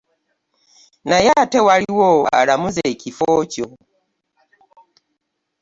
[1.09, 2.09] Naye ate waliwo
[2.39, 3.67] alamuza ekifo kyo.